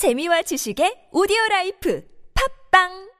[0.00, 2.00] 재미와 지식의 오디오 라이프.
[2.32, 3.12] 팝빵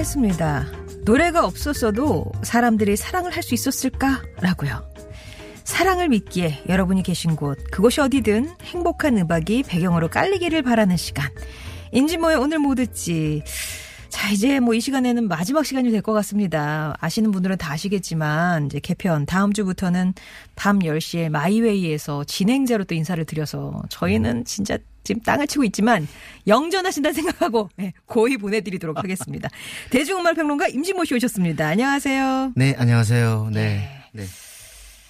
[0.00, 0.66] 했습니다.
[1.04, 4.88] 노래가 없었어도 사람들이 사랑을 할 수 있었을까라고요.
[5.64, 11.28] 사랑을 믿기에 여러분이 계신 곳, 그곳이 어디든 행복한 음악이 배경으로 깔리기를 바라는 시간.
[11.92, 13.42] 인지모의 오늘 뭐 듣지.
[14.08, 16.96] 자, 이제 뭐 이 시간에는 마지막 시간이 될 것 같습니다.
[17.00, 20.14] 아시는 분들은 다 아시겠지만, 이제 개편, 다음 주부터는
[20.56, 26.06] 밤 10시에 마이웨이에서 진행자로 또 인사를 드려서 저희는 진짜 지금 땅을 치고 있지만
[26.46, 29.48] 영전하신다는 생각하고 네, 고이 보내드리도록 하겠습니다.
[29.90, 31.66] 대중음악 평론가 임진모 씨 오셨습니다.
[31.68, 32.52] 안녕하세요.
[32.56, 33.50] 네, 안녕하세요.
[33.52, 33.88] 네.
[34.12, 34.24] 네.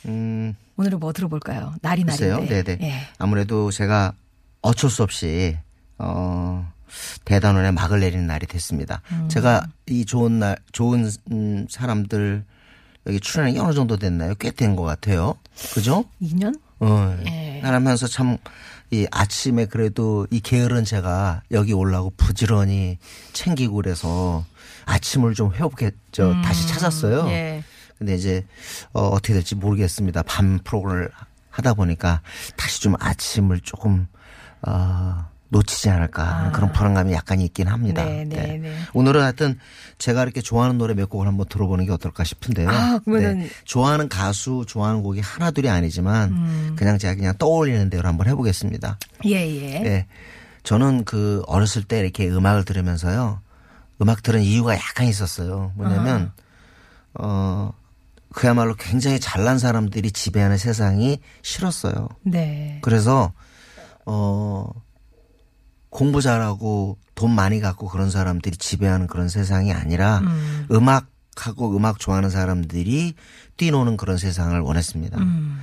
[0.07, 1.75] 음, 오늘은 뭐 들어볼까요?
[1.83, 2.05] 날이.
[2.05, 2.63] 날인데.
[2.63, 2.79] 네네.
[2.87, 2.95] 예.
[3.19, 4.15] 아무래도 제가
[4.63, 5.57] 어쩔 수 없이,
[5.99, 6.71] 어,
[7.25, 9.03] 대단원에 막을 내리는 날이 됐습니다.
[9.13, 9.29] 음.
[9.29, 12.45] 제가 이 좋은 날, 좋은, 음, 사람들,
[13.07, 14.35] 여기 출연이 어느 정도 됐나요?
[14.37, 15.37] 꽤 된 것 같아요.
[15.75, 16.05] 그죠?
[16.23, 16.59] 2년?
[16.81, 17.61] 어, 예.
[17.63, 18.37] 하면서 참,
[18.91, 22.99] 이 아침에 그래도 이 게으른 제가 여기 올라고 부지런히
[23.33, 24.45] 챙기고 그래서
[24.87, 27.29] 아침을 좀 회복해, 저, 다시 찾았어요.
[27.29, 27.63] 예.
[27.99, 28.47] 근데 이제
[28.93, 30.23] 어, 어떻게 될지 모르겠습니다.
[30.23, 31.11] 밤 프로그램을
[31.51, 32.23] 하다 보니까
[32.57, 34.09] 다시 좀 아침을 조금
[34.63, 38.03] 어, 놓치지 않을까 하는 그런 불안감이 약간 있긴 합니다.
[38.03, 38.05] 아.
[38.07, 38.75] 네, 네, 네.
[38.95, 39.59] 오늘은 하여튼
[39.99, 42.69] 제가 이렇게 좋아하는 노래 몇 곡을 한번 들어보는 게 어떨까 싶은데요.
[42.71, 43.51] 아, 그러면은- 네.
[43.65, 46.77] 좋아하는 가수, 좋아하는 곡이 하나둘이 아니지만 음.
[46.77, 48.99] 그냥 제가 그냥 떠올리는 대로 한번 해보겠습니다.
[49.27, 49.79] 예, 예.
[49.81, 50.07] 네.
[50.63, 53.41] 저는 그 어렸을 때 이렇게 음악을 들으면서요.
[54.03, 55.73] 음악 들은 이유가 약간 있었어요.
[55.75, 56.33] 뭐냐면,
[57.15, 57.73] 어,
[58.33, 62.09] 그야말로 굉장히 잘난 사람들이 지배하는 세상이 싫었어요.
[62.23, 62.79] 네.
[62.83, 63.33] 그래서,
[64.07, 64.69] 어,
[65.91, 70.67] 공부 잘하고 돈 많이 갖고 그런 사람들이 지배하는 그런 세상이 아니라 음.
[70.71, 73.15] 음악하고 음악 좋아하는 사람들이
[73.57, 75.19] 뛰노는 그런 세상을 원했습니다.
[75.19, 75.61] 음.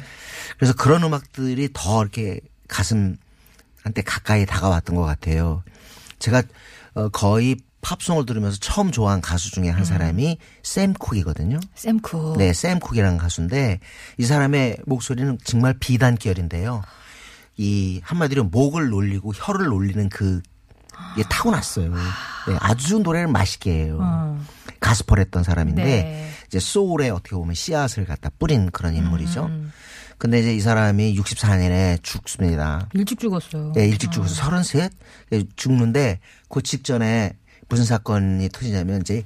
[0.58, 5.64] 그래서 그런 음악들이 더 이렇게 가슴한테 가까이 다가왔던 것 같아요.
[6.20, 6.44] 제가
[6.94, 11.60] 어, 거의 팝송을 들으면서 처음 좋아한 가수 중에 한 사람이 샘 쿡이거든요.
[11.76, 12.36] 샘쿠.
[12.38, 13.80] 네, 샘 쿡이라는 가수인데
[14.18, 16.82] 이 사람의 목소리는 정말 비단결인데요.
[17.58, 20.42] 이 한마디로 목을 놀리고 혀를 놀리는 그게
[21.30, 21.92] 타고났어요.
[21.94, 24.38] 네, 아주 노래를 맛있게 해요.
[24.80, 26.30] 가스펄했던 사람인데 네.
[26.48, 29.50] 이제 소울에 어떻게 보면 씨앗을 갖다 뿌린 그런 인물이죠.
[30.18, 32.88] 근데 이제 이 사람이 64년에 죽습니다.
[32.94, 33.74] 일찍 죽었어요.
[33.78, 34.90] 예, 일찍 죽어서 33
[35.34, 36.20] 예, 죽는데
[36.50, 37.34] 그 직전에
[37.70, 39.24] 무슨 사건이 터지냐면 이제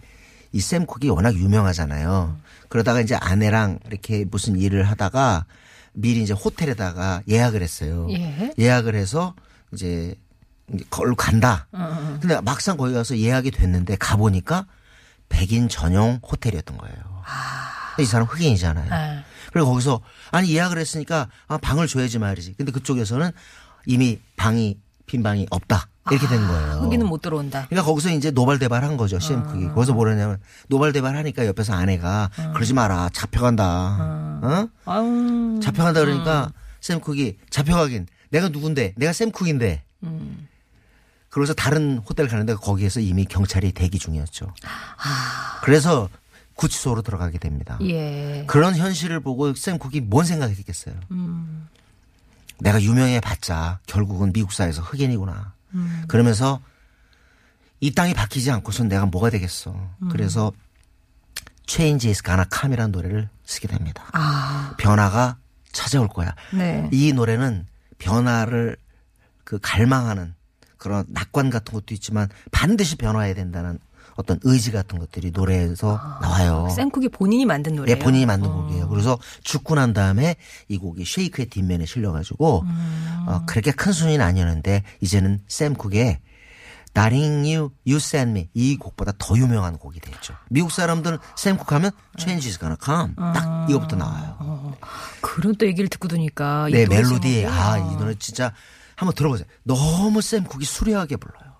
[0.53, 2.37] 이 샘 쿡이 워낙 유명하잖아요.
[2.67, 5.45] 그러다가 이제 아내랑 이렇게 무슨 일을 하다가
[5.93, 8.07] 미리 이제 호텔에다가 예약을 했어요.
[8.11, 8.53] 예.
[8.57, 9.35] 예약을 해서
[9.73, 10.15] 이제
[10.89, 11.67] 걸로 간다.
[11.71, 14.67] 어, 근데 막상 거기 가서 예약이 됐는데 가 보니까
[15.29, 16.95] 백인 전용 호텔이었던 거예요.
[17.99, 18.93] 이 사람 흑인이잖아요.
[18.93, 19.23] 아.
[19.51, 22.53] 그리고 거기서 아니 예약을 했으니까 아, 방을 줘야지 말이지.
[22.53, 23.31] 근데 그쪽에서는
[23.85, 24.77] 이미 방이
[25.11, 25.89] 빈 방이 없다.
[26.09, 26.83] 이렇게 된 거예요.
[26.83, 27.65] 흑인은 못 들어온다.
[27.67, 29.67] 그러니까 거기서 이제 노발대발 한 거죠, CM크기.
[29.67, 30.39] 거기서 뭐라냐면,
[30.69, 34.39] 노발대발 하니까 옆에서 아내가, 그러지 마라, 잡혀간다.
[34.41, 34.69] 어?
[34.85, 35.59] 아유.
[35.61, 39.83] 잡혀간다 그러니까, 샘 쿡이, 잡혀가긴, 내가 누군데, 내가 샘 쿡인데.
[41.27, 44.53] 그래서 다른 호텔 가는데 거기에서 이미 경찰이 대기 중이었죠.
[45.61, 46.07] 그래서
[46.55, 47.77] 구치소로 들어가게 됩니다.
[47.81, 48.45] 예.
[48.47, 50.95] 그런 현실을 보고 샘 쿡이 뭔 생각했겠어요.
[52.59, 55.53] 내가 유명해 봤자 결국은 미국사에서 흑인이구나.
[56.07, 56.61] 그러면서
[57.79, 59.75] 이 땅이 바뀌지 않고선 내가 뭐가 되겠어.
[60.11, 60.51] 그래서
[61.67, 64.03] Change is gonna come이라는 노래를 쓰게 됩니다.
[64.11, 64.75] 아.
[64.77, 65.37] 변화가
[65.71, 66.35] 찾아올 거야.
[66.53, 66.89] 네.
[66.91, 67.65] 이 노래는
[67.97, 68.77] 변화를
[69.43, 70.35] 그 갈망하는
[70.77, 73.79] 그런 낙관 같은 것도 있지만 반드시 변화해야 된다는
[74.15, 76.69] 어떤 의지 같은 것들이 노래에서 나와요.
[76.75, 77.97] 샘쿡이 본인이 만든 노래예요.
[77.97, 78.87] 예, 본인이 만든 곡이에요.
[78.89, 80.35] 그래서 죽고 난 다음에
[80.67, 83.25] 이 곡이 쉐이크의 뒷면에 실려가지고 음.
[83.27, 86.19] 어, 그렇게 큰 순위는 아니었는데 이제는 샘 쿡의
[86.93, 90.33] Darling You, You Send Me 이 곡보다 더 유명한 곡이 됐죠.
[90.49, 94.75] 미국 사람들은 샘쿡 하면 Change is gonna come 딱 이거부터 나와요.
[95.21, 98.51] 그런 또 얘기를 듣고 드니까 이네 멜로디 제목이 아이 노래 진짜
[98.95, 99.47] 한번 들어보세요.
[99.63, 101.50] 너무 샘쿡이 수려하게 불러요.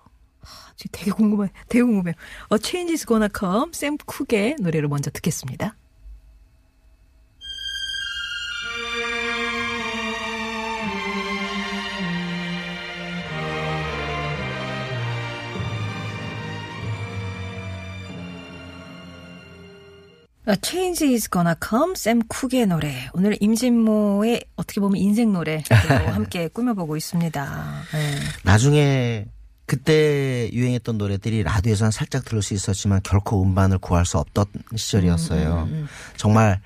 [0.76, 1.48] 지금 되게 궁금해.
[1.68, 2.14] 되게 궁금해요.
[2.48, 3.72] 어, Change is gonna come.
[3.72, 5.76] 샘 쿡의 노래를 먼저 듣겠습니다.
[20.44, 21.94] 아, Change is gonna come.
[21.94, 23.08] 샘 쿡의 노래.
[23.14, 25.62] 오늘 임진모의 어떻게 보면 인생 노래로
[26.12, 27.84] 함께 꾸며보고 있습니다.
[27.92, 28.18] 네.
[28.42, 29.26] 나중에
[29.66, 35.68] 그때 유행했던 노래들이 라디오에서는 살짝 들을 수 있었지만 결코 음반을 구할 수 없던 시절이었어요.
[36.16, 36.60] 정말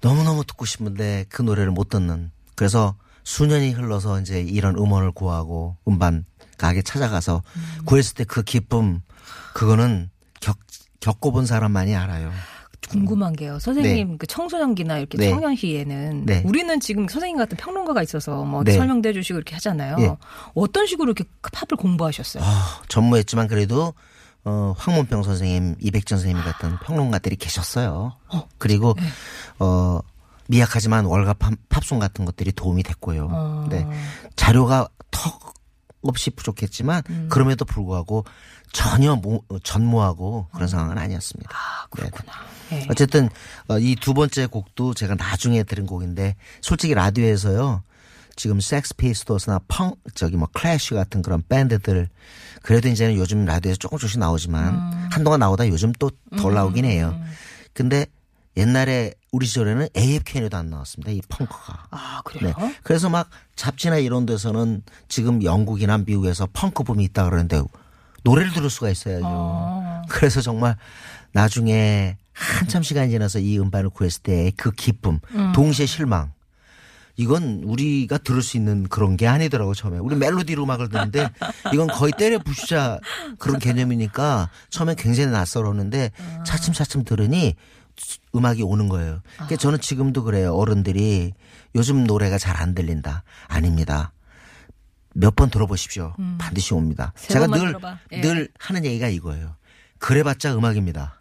[0.00, 2.30] 너무너무 듣고 싶은데 그 노래를 못 듣는.
[2.54, 2.94] 그래서
[3.24, 6.24] 수년이 흘러서 이제 이런 음원을 구하고 음반
[6.56, 7.42] 가게 찾아가서
[7.84, 9.00] 구했을 때 그 기쁨
[9.54, 10.10] 그거는
[10.40, 10.56] 겪,
[11.00, 12.32] 겪어본 사람만이 알아요.
[12.88, 13.58] 궁금한 게요.
[13.58, 15.30] 선생님 그 청소년기나 이렇게 네.
[15.30, 16.42] 청년 시에는 네.
[16.44, 18.72] 우리는 지금 선생님 같은 평론가가 있어서 뭐 네.
[18.72, 19.96] 설명도 해주시고 이렇게 하잖아요.
[20.00, 20.16] 예.
[20.54, 22.42] 어떤 식으로 이렇게 팝을 공부하셨어요?
[22.44, 23.94] 아, 전무했지만 그래도
[24.44, 28.16] 어, 황문평 선생님, 이백전 선생님 같은 평론가들이 계셨어요.
[28.56, 28.94] 그리고
[29.58, 30.00] 어,
[30.48, 33.66] 미약하지만 월가 팝, 팝송 같은 것들이 도움이 됐고요.
[33.70, 33.86] 네.
[34.36, 35.47] 자료가 턱
[36.02, 38.24] 없이 부족했지만 그럼에도 불구하고
[38.72, 41.50] 전혀 모, 어, 전무하고 그런 상황은 아니었습니다.
[41.90, 42.32] 그렇구나.
[42.70, 42.86] 네.
[42.90, 43.28] 어쨌든
[43.68, 47.82] 어, 이두 번째 곡도 제가 나중에 들은 곡인데 솔직히 라디오에서요.
[48.36, 52.08] 지금 섹스 피스토스나 펑 저기 뭐 클래쉬 같은 그런 밴드들
[52.62, 57.18] 그래도 이제는 요즘 라디오에서 조금 조금씩 나오지만 한동안 나오다 요즘 또 덜 나오긴 해요.
[57.72, 58.06] 근데
[58.56, 61.10] 옛날에 우리 시절에는 AFK에도 안 나왔습니다.
[61.12, 61.86] 이 펑크가.
[61.90, 62.54] 아 그래요?
[62.58, 62.74] 네.
[62.82, 67.62] 그래서 막 잡지나 이런 데서는 지금 영국이나 미국에서 펑크 붐이 있다 그러는데
[68.24, 70.04] 노래를 들을 수가 있어야죠.
[70.08, 70.76] 그래서 정말
[71.32, 75.20] 나중에 한참 시간이 지나서 이 음반을 구했을 때 그 기쁨,
[75.54, 76.32] 동시에 실망.
[77.16, 79.98] 이건 우리가 들을 수 있는 그런 게 아니더라고 처음에.
[79.98, 81.28] 우리 멜로디로 음악을 듣는데
[81.74, 83.00] 이건 거의 때려 부수자
[83.38, 86.12] 그런 개념이니까 처음에 굉장히 낯설었는데
[86.46, 87.56] 차츰차츰 들으니
[88.34, 89.20] 음악이 오는 거예요.
[89.34, 90.54] 그러니까 저는 지금도 그래요.
[90.54, 91.32] 어른들이
[91.74, 93.24] 요즘 노래가 잘 안 들린다.
[93.48, 94.12] 아닙니다.
[95.14, 96.14] 몇 번 들어보십시오.
[96.38, 97.12] 반드시 옵니다.
[97.16, 97.74] 세 제가 늘.
[98.12, 98.20] 예.
[98.20, 99.56] 늘 하는 얘기가 이거예요.
[99.98, 101.18] 그래봤자 음악입니다.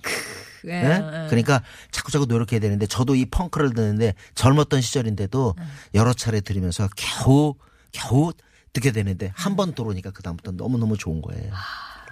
[0.68, 0.84] 예, 예?
[0.86, 1.28] 예.
[1.30, 5.56] 그러니까 자꾸 자꾸 노력해야 되는데 저도 이 펑크를 듣는데 젊었던 시절인데도
[5.96, 7.56] 여러 차례 들으면서 겨우
[7.92, 8.34] 겨우
[8.74, 11.52] 듣게 되는데 한 번 들어오니까 그 다음부터 너무 너무 좋은 거예요.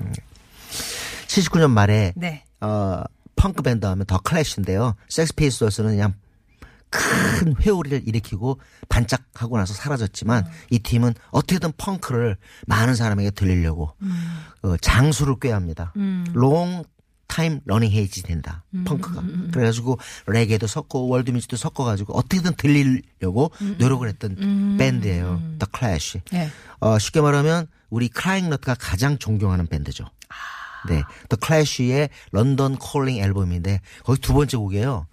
[0.01, 0.13] 음.
[1.27, 2.43] 79년 말에 네.
[2.61, 3.03] 어,
[3.45, 4.95] 펑크 밴드 하면 더 클래시인데요.
[5.07, 6.15] 섹스피스토스는 그냥
[6.89, 8.59] 큰 회오리를 일으키고
[8.89, 13.91] 반짝하고 나서 사라졌지만 이 팀은 어떻게든 펑크를 많은 사람에게 들리려고
[14.63, 15.93] 어, 장수를 꾀합니다.
[16.33, 16.83] long
[17.27, 18.63] time running 해야지 된다.
[18.85, 19.23] 펑크가.
[19.51, 25.39] 그래가지고 레게도 섞고 월드뮤직도 섞어가지고 어떻게든 들리려고 노력을 했던 밴드예요.
[25.59, 26.21] The Clash.
[26.31, 26.49] 네.
[26.79, 30.05] 어, 쉽게 말하면 우리 크라잉넛가 가장 존경하는 밴드죠.
[30.87, 31.03] 네.
[31.29, 35.07] The Clash의 London Calling 앨범인데 거기 두 번째 곡이에요.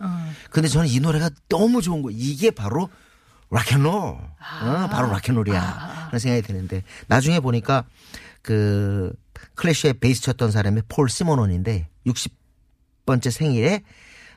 [0.51, 2.11] 근데 저는 이 노래가 너무 좋은 거.
[2.11, 2.89] 이게 바로
[3.51, 3.93] 락앤롤.
[3.93, 6.07] 어, 바로 락앤롤이야.
[6.09, 7.85] 그런 생각이 드는데 나중에 보니까
[8.41, 9.13] 그
[9.55, 13.83] 클래시의 베이스 쳤던 사람이 폴 시모논인데 60번째 생일에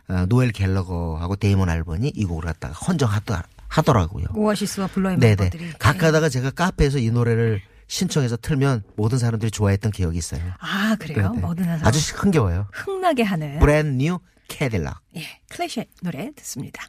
[0.07, 4.27] 어, 노엘 갤러거하고 데이먼 알번이 이 곡을 갖다가 헌정하더라고요.
[4.35, 5.35] 오아시스와 블러의 네네.
[5.35, 5.71] 멤버들이.
[5.79, 10.41] 가끔가다가 제가 카페에서 이 노래를 신청해서 틀면 모든 사람들이 좋아했던 기억이 있어요.
[10.59, 11.29] 아 그래요?
[11.31, 11.41] 네네.
[11.41, 12.67] 뭐든 해서 아주 흥겨워요.
[12.73, 15.01] 흥나게 하는 Brand New Cadillac.
[15.17, 16.87] 예, 클래시의 노래 듣습니다.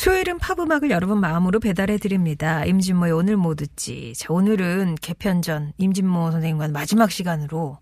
[0.00, 2.64] 수요일은 팝음악을 여러분 마음으로 배달해 드립니다.
[2.64, 4.14] 임진모의 오늘 뭐 듣지.
[4.16, 7.76] 자, 오늘은 개편 전 임진모 선생님과 마지막 시간으로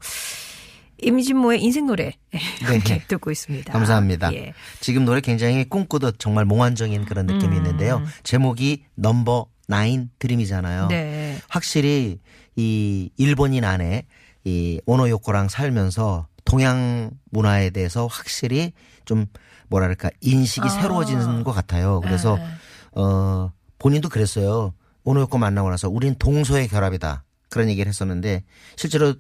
[1.01, 2.15] 임진모의 인생 노래
[2.63, 3.73] 함께 듣고 있습니다.
[3.73, 3.73] 네.
[3.73, 4.35] 감사합니다.
[4.35, 4.53] 예.
[4.81, 7.59] 지금 노래 굉장히 꿈꾸듯 정말 몽환적인 그런 느낌이 음.
[7.59, 8.03] 있는데요.
[8.25, 10.89] 제목이 넘버 나인 드림이잖아요.
[10.89, 11.39] 네.
[11.49, 12.19] 확실히
[12.57, 14.07] 이 일본인 안에
[14.43, 18.73] 이 오노요코랑 살면서 동양 문화에 대해서 확실히
[19.05, 19.27] 좀
[19.69, 20.71] 뭐랄까 인식이 아.
[20.71, 22.01] 새로워지는 것 같아요.
[22.01, 22.45] 그래서 네.
[22.93, 24.73] 어 본인도 그랬어요.
[25.05, 27.25] 오노요코 만나고 나서 우린 동서의 결합이다.
[27.51, 28.45] 그런 얘기를 했었는데
[28.77, 29.15] 실제로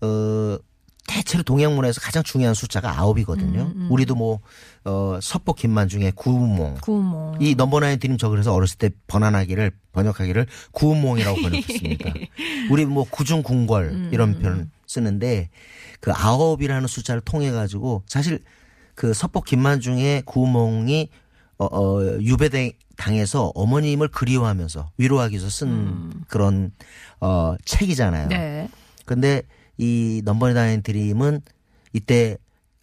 [0.00, 0.58] 어
[1.10, 3.72] 대체로 동양 문화에서 가장 중요한 숫자가 아홉이거든요.
[3.90, 4.38] 우리도 뭐
[4.84, 7.34] 어, 서법 김만 중에 구운몽 구모.
[7.40, 12.14] 이 넘버 나인 드림 저 그래서 어렸을 때 번안하기를 번역하기를 구운몽이라고 번역했습니다.
[12.70, 15.50] 우리 뭐 구중궁궐 이런 표현 쓰는데
[15.98, 18.44] 그 아홉이라는 숫자를 통해 가지고 사실
[18.94, 21.08] 그 서포 김만중의 구운몽이
[21.58, 22.48] 어, 어 유배
[22.96, 26.70] 당해서 어머님을 그리워하면서 위로하기 위해서 쓴 그런
[27.18, 28.28] 어 책이잖아요.
[28.28, 28.68] 네.
[29.06, 29.42] 근데
[29.80, 31.40] 이 Number Nine Dream은
[31.94, 32.36] 이때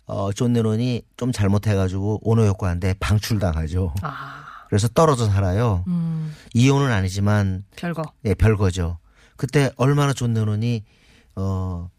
[0.06, 3.94] 어, 존 레논이 좀 잘못해가지고 오노 요코한테 방출당하죠.
[4.02, 5.84] 아, 그래서 떨어져 살아요.
[5.88, 8.02] 음, 이혼은 아니지만 별거.
[8.26, 8.98] 예, 별거죠.
[9.36, 10.84] 그때 얼마나 존 레논이
[11.36, 11.90] 어,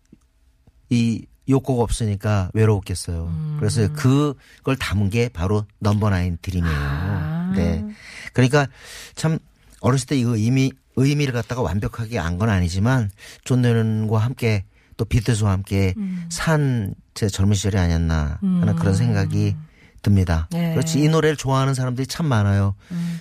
[0.91, 3.57] 이 요코가 없으니까 외로웠겠어요.
[3.59, 6.77] 그래서 그걸 담은 게 바로 Number Nine Dream이에요.
[6.77, 7.53] 아.
[7.55, 7.85] 네.
[8.33, 8.67] 그러니까
[9.15, 9.39] 참
[9.81, 13.11] 어렸을 때 이거 이미 의미를 갖다가 완벽하게 안 건 아니지만
[13.45, 14.65] 존 레논과 함께
[14.99, 15.95] 또 비틀스와 함께
[16.29, 19.57] 산 제 젊은 시절이 아니었나 하는 그런 생각이
[20.03, 20.47] 듭니다.
[20.51, 20.73] 네.
[20.75, 22.75] 그렇지 이 노래를 좋아하는 사람들이 참 많아요.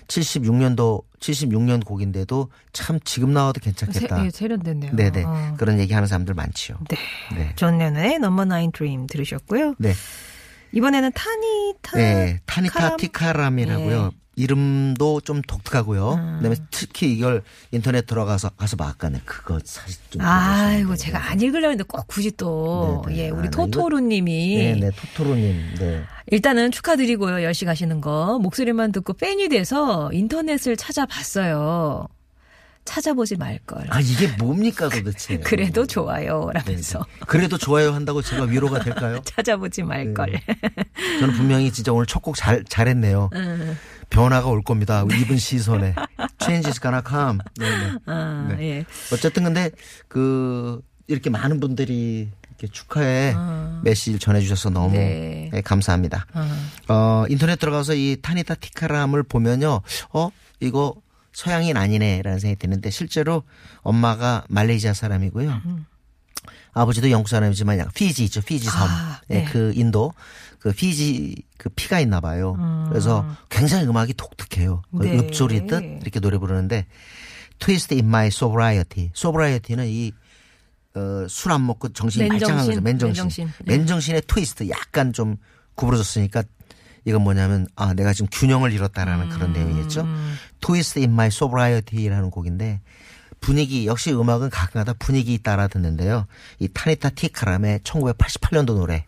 [0.07, 4.17] 76년도 76년 곡인데도 참 지금 나와도 괜찮겠다.
[4.17, 4.95] 세, 예, 세련됐네요.
[4.95, 5.55] 네네 어.
[5.57, 6.77] 그런 얘기하는 사람들 많지요.
[6.89, 6.97] 네.
[7.35, 7.53] 네.
[7.55, 9.75] 존 레논의 Number Nine Dream 들으셨고요.
[9.79, 9.93] 네.
[10.71, 11.97] 이번에는 타니 타.
[11.97, 12.97] 네, 타니타 카람?
[12.97, 14.03] 티카람이라고요.
[14.03, 14.09] 네.
[14.37, 16.37] 이름도 좀 독특하고요.
[16.37, 17.41] 그다음에 특히 이걸
[17.71, 20.95] 인터넷 들어가서 가서 봐 아까는 그거 사실 좀 아이고.
[20.95, 23.19] 제가 안 읽으려고 했는데 꼭 굳이 또 네, 네.
[23.25, 25.59] 예, 아, 우리 네, 이거- 토토루님이 네, 네, 토토로 님.
[25.79, 26.03] 네.
[26.27, 27.37] 일단은 축하드리고요.
[27.49, 28.37] 10시 가시는 거.
[28.39, 32.07] 목소리만 듣고 팬이 돼서 인터넷을 찾아봤어요.
[32.85, 33.87] 찾아보지 말걸.
[33.89, 35.37] 아 이게 뭡니까 도대체?
[35.43, 36.49] 그래도 좋아요.
[36.53, 36.99] 네, 라면서.
[36.99, 37.25] 네.
[37.27, 39.19] 그래도 좋아요 한다고 제가 위로가 될까요?
[39.25, 40.31] 찾아보지 말걸.
[40.31, 40.41] 네.
[41.19, 43.29] 저는 분명히 진짜 오늘 첫 곡 잘 잘했네요.
[43.33, 43.77] 음.
[44.09, 45.03] 변화가 올 겁니다.
[45.03, 45.93] 입은 시선에
[46.41, 47.39] changes gonna come.
[47.57, 47.91] 네, 네.
[48.05, 48.63] 아, 네.
[48.79, 48.85] 예.
[49.13, 49.71] 어쨌든 근데
[50.07, 53.35] 그 이렇게 많은 분들이 이렇게 축하의
[53.83, 54.99] 메시지를 전해주셔서 너무 아.
[54.99, 55.49] 네.
[55.53, 56.25] 네, 감사합니다.
[56.87, 59.81] 어, 인터넷 들어가서 이 타니타 티카람을 보면요,
[60.13, 60.95] 어 이거
[61.33, 63.43] 서양인 아니네라는 생각이 드는데 실제로
[63.81, 65.61] 엄마가 말레이시아 사람이고요.
[66.81, 68.41] 아버지도 영국 사람이지만 피지 있죠.
[68.41, 68.81] 피지 섬.
[68.83, 69.43] 아, 네.
[69.43, 69.45] 네.
[69.51, 70.13] 그 인도
[70.59, 72.55] 그 피지 그 피가 있나 봐요.
[72.89, 74.81] 그래서 굉장히 음악이 독특해요.
[74.97, 75.17] 그 네.
[75.19, 76.85] 읊조리듯 이렇게 노래 부르는데
[77.59, 79.11] Twist in My Sobriety.
[79.13, 80.11] Sobriety는 이
[80.95, 82.81] 어, 술 안 먹고 정신이 맨정신, 말짱한 거죠.
[82.81, 83.23] 맨정신.
[83.23, 83.51] 맨정신.
[83.65, 83.77] 네.
[83.77, 85.37] 맨정신의 트위스트 약간 좀
[85.75, 86.43] 구부러졌으니까
[87.05, 90.07] 이건 뭐냐면 아 내가 지금 균형을 잃었다라는 그런 내용이겠죠.
[90.59, 92.81] Twist in My Sobriety라는 곡인데
[93.39, 96.27] 분위기 역시 음악은 가끔가다 분위기 따라 듣는데요.
[96.59, 99.05] 이 타니타 티카람의 1988년도 노래.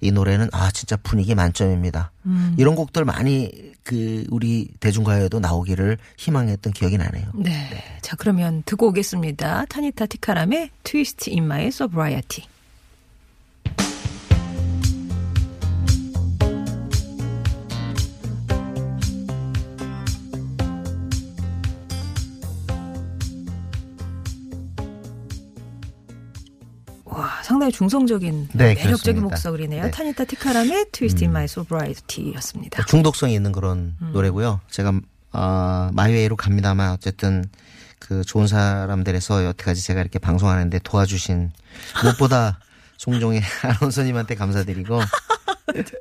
[0.00, 2.12] 이 노래는 아 진짜 분위기 만점입니다.
[2.58, 7.26] 이런 곡들 많이 그 우리 대중가요에도 나오기를 희망했던 기억이 나네요.
[7.34, 7.82] 네.
[8.02, 9.66] 자, 그러면 듣고 오겠습니다.
[9.66, 12.44] 타니타 티카람의 Twist in My Sobriety.
[27.54, 29.22] 상당히 중성적인 네, 매력적인 그렇습니다.
[29.22, 29.84] 목소리네요.
[29.84, 29.90] 네.
[29.92, 32.84] 타니타 티카람의 Twist in My Sobriety였습니다.
[32.86, 34.60] 중독성이 있는 그런 노래고요.
[34.70, 34.92] 제가
[35.30, 37.44] 아 마이웨이로 갑니다만 어쨌든
[38.00, 41.52] 그 좋은 사람들에서 여태까지 제가 이렇게 방송하는데 도와주신
[42.02, 42.58] 무엇보다
[42.98, 45.00] 송종의 아나운서님한테 감사드리고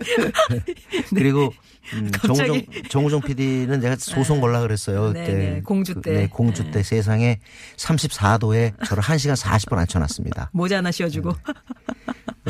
[1.15, 1.53] 그리고
[1.93, 5.13] 음, 정우종 정우종 PD는 제가 소송 걸라 그랬어요.
[5.13, 6.01] 네, 그때 네, 공주 때.
[6.01, 7.39] 그, 네, 공주 때 세상에
[7.77, 10.49] 34도에 저를 1시간 40분 앉혀놨습니다.
[10.53, 11.33] 모자 하나 씌워주고.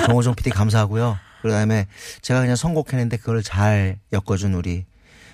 [0.05, 1.17] 정호정 PD 감사하고요.
[1.41, 1.87] 그다음에
[2.21, 4.85] 제가 그냥 선곡했는데 그걸 잘 엮어준 우리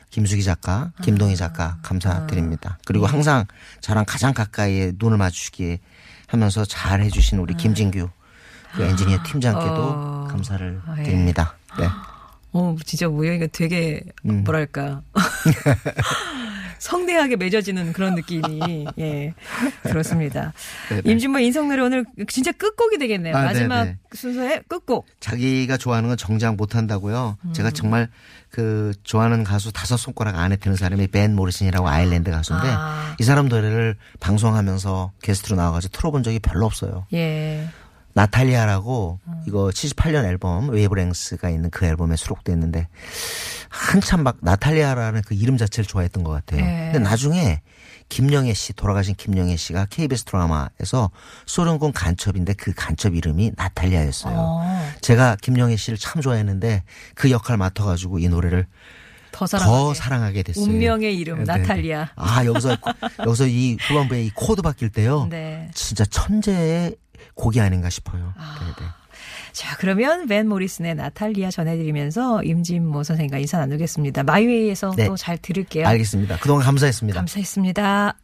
[0.10, 2.80] 김수기 작가, 김동희 작가 감사드립니다.
[2.86, 3.46] 그리고 항상
[3.80, 5.80] 저랑 가장 가까이에 눈을 마주치게
[6.28, 8.10] 하면서 잘 해주신 우리 김진규
[8.76, 10.28] 그 엔지니어 팀장께도 어.
[10.30, 11.04] 감사를 아, 예.
[11.04, 11.56] 드립니다.
[11.78, 11.88] 네.
[12.52, 14.44] 어, 진짜 모여이가 되게 음.
[14.44, 15.02] 뭐랄까
[16.80, 19.34] 성대하게 맺어지는 그런 느낌이 예
[19.84, 20.54] 그렇습니다.
[20.88, 21.02] 네네.
[21.06, 23.36] 임진모 인생노래 오늘 진짜 끝곡이 되겠네요.
[23.36, 23.98] 아, 마지막 네네.
[24.14, 25.06] 순서의 끝곡.
[25.20, 27.38] 자기가 좋아하는 건 정작 못 튼다고요.
[27.54, 28.10] 제가 정말
[28.50, 33.16] 그 좋아하는 가수 다섯 손가락 안에 드는 사람이 밴 모리슨이라고 아일랜드 가수인데 아.
[33.20, 37.06] 이 사람 노래를 방송하면서 게스트로 나와가지고 틀어본 적이 별로 없어요.
[37.14, 37.68] 예.
[38.14, 39.34] 나탈리아라고 음.
[39.48, 42.88] 이거 78년 앨범 Wavelength가 있는 그 앨범에 수록돼 있는데
[43.70, 46.66] 한참 막 나탈리아라는 그 이름 자체를 좋아했던 것 같아요.
[46.66, 46.90] 네.
[46.92, 47.62] 근데 나중에
[48.10, 51.12] 김영애 씨 돌아가신 김영애 씨가 KBS 드라마에서
[51.46, 54.36] 소련군 간첩인데 그 간첩 이름이 나탈리아였어요.
[54.36, 54.92] 어.
[55.02, 58.66] 제가 김영애 씨를 참 좋아했는데 그 역할 맡아가지고 이 노래를
[59.32, 59.72] 더 사랑하게.
[59.72, 60.66] 더 사랑하게 됐어요.
[60.66, 61.60] 운명의 이름, 네, 네.
[61.60, 62.10] 나탈리아.
[62.16, 62.76] 아 여기서
[63.20, 65.28] 여기서 이 후반부에 이 코드 바뀔 때요.
[65.30, 65.70] 네.
[65.76, 66.96] 진짜 천재의
[67.36, 68.34] 곡이 아닌가 싶어요.
[68.38, 68.86] 네, 네.
[69.52, 74.24] 자, 그러면 밴 모리슨의 나탈리아 전해드리면서 임진모 선생님과 인사 나누겠습니다.
[74.24, 75.08] 마이웨이에서 네.
[75.08, 75.88] 또 잘 들을게요.
[75.88, 76.38] 알겠습니다.
[76.40, 77.20] 그동안 감사했습니다.
[77.20, 78.16] 감사했습니다.